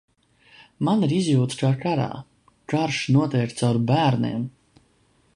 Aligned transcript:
Man 0.87 1.03
ir 1.07 1.11
izjūtas 1.17 1.59
kā 1.59 1.69
karā. 1.83 2.07
Karš 2.73 3.01
notiek 3.17 3.53
caur 3.59 3.81
bērniem. 3.93 4.49